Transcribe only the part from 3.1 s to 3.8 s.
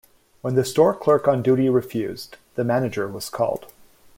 called.